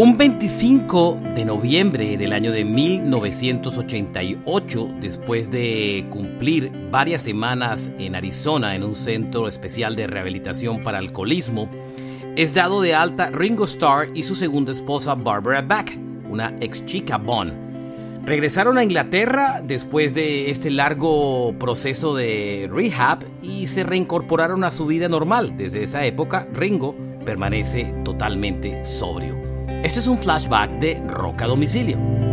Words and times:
Un 0.00 0.16
25 0.16 1.18
de 1.34 1.44
noviembre 1.44 2.16
del 2.16 2.32
año 2.32 2.52
de 2.52 2.64
1988, 2.64 4.90
después 5.00 5.50
de 5.50 6.06
cumplir 6.08 6.70
varias 6.88 7.22
semanas 7.22 7.90
en 7.98 8.14
Arizona 8.14 8.76
en 8.76 8.84
un 8.84 8.94
centro 8.94 9.48
especial 9.48 9.96
de 9.96 10.06
rehabilitación 10.06 10.84
para 10.84 10.98
alcoholismo, 10.98 11.68
es 12.36 12.54
dado 12.54 12.80
de 12.80 12.94
alta 12.94 13.30
Ringo 13.30 13.64
Starr 13.64 14.10
y 14.14 14.22
su 14.22 14.36
segunda 14.36 14.70
esposa 14.70 15.16
Barbara 15.16 15.62
Back, 15.62 15.98
una 16.30 16.54
ex 16.60 16.84
chica 16.84 17.18
Bond. 17.18 18.24
Regresaron 18.24 18.78
a 18.78 18.84
Inglaterra 18.84 19.60
después 19.64 20.14
de 20.14 20.52
este 20.52 20.70
largo 20.70 21.56
proceso 21.58 22.14
de 22.14 22.70
rehab 22.72 23.24
y 23.42 23.66
se 23.66 23.82
reincorporaron 23.82 24.62
a 24.62 24.70
su 24.70 24.86
vida 24.86 25.08
normal. 25.08 25.56
Desde 25.56 25.82
esa 25.82 26.06
época, 26.06 26.46
Ringo 26.52 26.94
permanece 27.24 27.92
totalmente 28.04 28.86
sobrio. 28.86 29.47
Este 29.82 30.00
es 30.00 30.08
un 30.08 30.18
flashback 30.18 30.70
de 30.80 31.00
Rock 31.06 31.42
a 31.42 31.46
Domicilio. 31.46 32.27